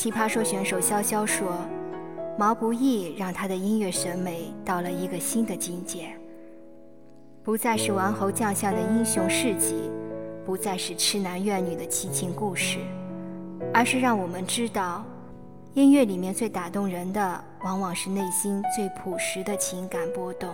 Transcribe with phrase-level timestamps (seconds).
[0.00, 1.58] 奇葩说选手潇潇说
[2.38, 6.08] ：“毛不易让他的音乐审美到了一个新的境界，
[7.44, 9.90] 不再是王侯将相的英雄事迹，
[10.42, 12.78] 不再是痴男怨女的奇情故事，
[13.74, 15.04] 而是让我们知道，
[15.74, 20.48] 音乐里面最打动人的，往往是内心最朴实的情感波动。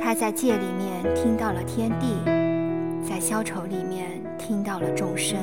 [0.00, 2.16] 他在戒里面听到了天地，
[3.08, 5.38] 在消愁里面听到了众生。”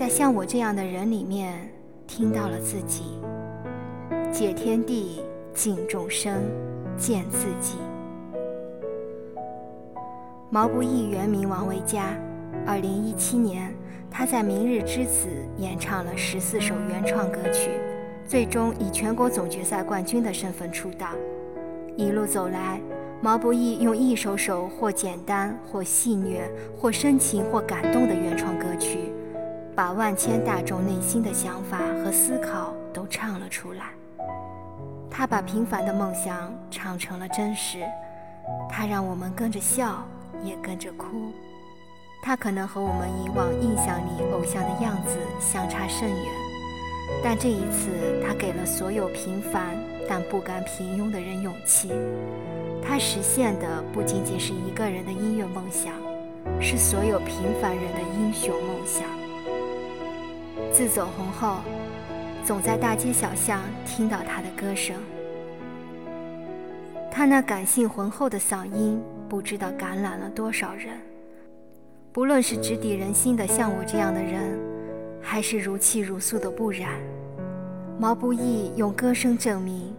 [0.00, 1.70] 在像我这样的人里面，
[2.06, 3.20] 听到了自己，
[4.32, 5.20] 解天地，
[5.52, 6.40] 敬众生，
[6.96, 7.76] 见自己。
[10.48, 12.16] 毛不易原名王维佳，
[12.66, 13.74] 二零一七年，
[14.10, 15.28] 他在《明日之子》
[15.60, 17.72] 演唱了十四首原创歌曲，
[18.26, 21.08] 最终以全国总决赛冠军的身份出道。
[21.94, 22.80] 一路走来，
[23.20, 26.40] 毛不易用一首首或简单、或戏谑、
[26.74, 29.12] 或深情、或感动的原创歌曲。
[29.74, 33.86] 把万千大众内心的想法和思考都唱了出来。
[35.10, 37.78] 他把平凡的梦想唱成了真实，
[38.68, 40.04] 他让我们跟着笑，
[40.42, 41.32] 也跟着哭。
[42.22, 46.26] 他可能和我们以往印象里偶像的样子相差甚远，
[47.24, 47.90] 但这一次，
[48.24, 49.76] 他给了所有平凡
[50.08, 51.90] 但不甘平庸的人勇气。
[52.82, 55.94] 他实现的不仅仅是一个人的音乐梦想，
[56.60, 59.04] 是所有平凡人的英雄梦想。
[60.72, 61.58] 自走红后，
[62.44, 64.96] 总在大街小巷听到他的歌声。
[67.10, 70.94] 他那感性浑厚的嗓音，不知道感染了多少人。
[72.12, 74.58] 不论是直抵人心的像我这样的人，
[75.20, 76.88] 还是如泣如诉的不染，
[77.98, 79.94] 毛不易用歌声证明，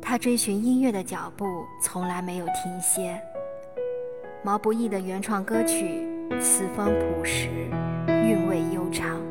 [0.00, 1.44] 他追寻音乐的脚步
[1.82, 3.20] 从来没有停歇。
[4.42, 6.06] 毛不易的原创歌曲，
[6.40, 7.48] 词风朴实，
[8.08, 9.25] 韵味悠长。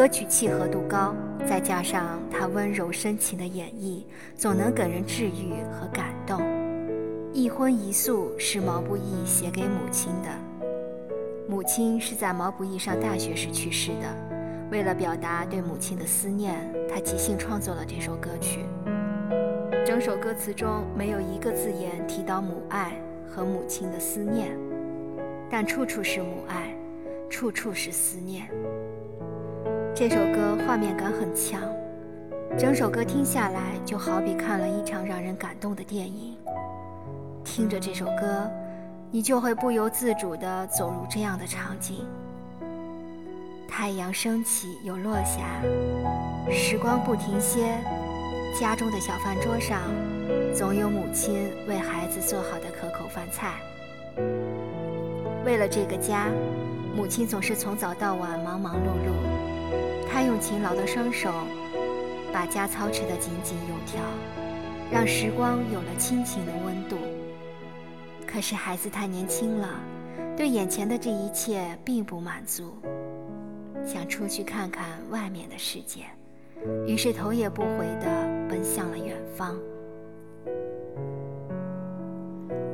[0.00, 1.14] 歌曲契合度高，
[1.46, 4.02] 再加上他温柔深情的演绎，
[4.34, 6.40] 总能给人治愈和感动。
[7.34, 10.30] 一荤一素是毛不易写给母亲的，
[11.46, 14.68] 母亲是在毛不易上大学时去世的。
[14.70, 16.56] 为了表达对母亲的思念，
[16.88, 18.64] 他即兴创作了这首歌曲。
[19.84, 22.94] 整首歌词中没有一个字眼提到母爱
[23.28, 24.56] 和母亲的思念，
[25.50, 26.74] 但处处是母爱，
[27.28, 28.48] 处处是思念。
[30.00, 31.60] 这首歌画面感很强，
[32.58, 36.38] 整首歌听下来就好比看了一场让人感动的电影。
[37.44, 38.50] 听着这首歌，
[39.10, 42.06] 你就会不由自主地走入这样的场景：
[43.68, 45.60] 太阳升起又落下，
[46.50, 47.76] 时光不停歇，
[48.58, 49.82] 家中的小饭桌上
[50.56, 53.56] 总有母亲为孩子做好的可口饭菜。
[55.44, 56.28] 为了这个家，
[56.96, 59.49] 母亲总是从早到晚忙忙碌碌。
[60.12, 61.30] 他用勤劳的双手，
[62.32, 64.02] 把家操持得井井有条，
[64.90, 66.96] 让时光有了亲情的温度。
[68.26, 69.68] 可是孩子太年轻了，
[70.36, 72.74] 对眼前的这一切并不满足，
[73.84, 76.00] 想出去看看外面的世界，
[76.86, 78.06] 于是头也不回地
[78.48, 79.56] 奔向了远方。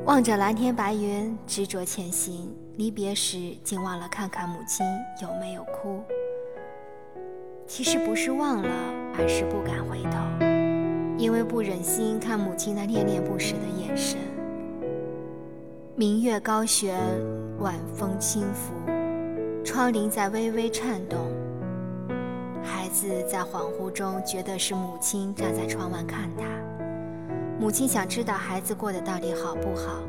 [0.05, 4.85] 望着蓝天白云，执着前行，离别时竟忘了看看母亲
[5.21, 6.01] 有没有哭。
[7.67, 8.69] 其实不是忘了，
[9.17, 10.17] 而是不敢回头，
[11.17, 14.17] 因为不忍心看母亲那恋恋不舍的眼神。
[15.95, 16.97] 明月高悬，
[17.59, 18.73] 晚风轻拂，
[19.65, 21.19] 窗棂在微微颤动。
[22.63, 26.45] 孩子在恍惚中觉得是母亲站在窗外看他，
[27.59, 30.01] 母亲想知道孩子过得到底好不好。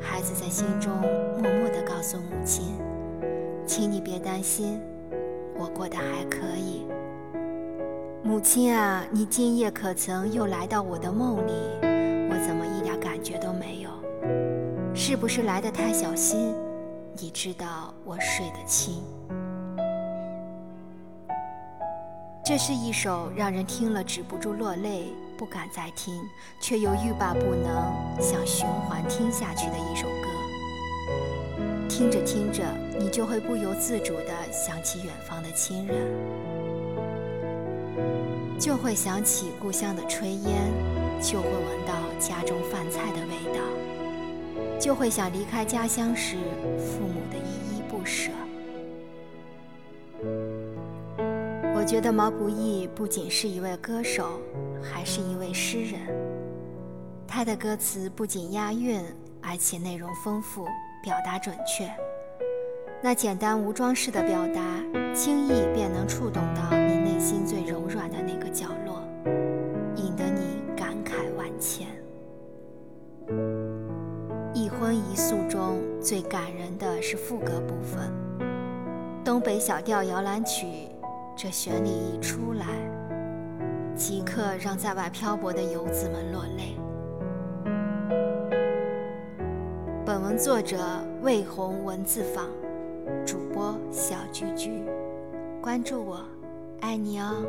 [0.00, 0.90] 孩子在心中
[1.40, 2.74] 默默地告诉母亲
[3.64, 4.80] ：“请你别担心。”
[5.60, 6.86] 我过得还可以，
[8.24, 11.52] 母亲啊，你今夜可曾又来到我的梦里？
[12.30, 13.90] 我怎么一点感觉都没有？
[14.94, 16.54] 是不是来得太小心？
[17.14, 19.02] 你知道我睡得轻。
[22.42, 26.22] 这是一首让人听了止不住落泪、不敢再听，
[26.62, 30.39] 却又欲罢不能、想循环听下去的一首歌。
[32.00, 32.64] 听着听着，
[32.98, 35.98] 你就会不由自主地想起远方的亲人，
[38.58, 40.72] 就会想起故乡的炊烟，
[41.20, 43.60] 就会闻到家中饭菜的味道，
[44.80, 46.36] 就会想离开家乡时
[46.78, 48.30] 父母的依依不舍。
[51.76, 54.40] 我觉得毛不易不仅是一位歌手，
[54.82, 56.00] 还是一位诗人。
[57.28, 59.04] 他的歌词不仅押韵，
[59.42, 60.64] 而且内容丰富。
[61.02, 61.90] 表达准确，
[63.02, 64.60] 那简单无装饰的表达，
[65.14, 69.02] 轻易便能触动到你内心最柔软的那个角落，
[69.96, 71.86] 引得你感慨万千。
[74.52, 78.12] 一荤一素中最感人的是副歌部分，
[79.24, 80.66] 东北小调摇篮曲，
[81.34, 82.66] 这旋律一出来，
[83.94, 86.76] 即刻让在外漂泊的游子们落泪。
[90.36, 90.78] 作者
[91.22, 92.46] 魏红文字坊。
[93.26, 94.82] 主播小菊菊，
[95.60, 96.20] 关注我，
[96.80, 97.44] 爱你哦。